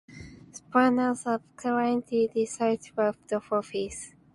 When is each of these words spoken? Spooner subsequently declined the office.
Spooner 0.51 1.13
subsequently 1.13 2.27
declined 2.33 3.19
the 3.29 3.39
office. 3.51 4.15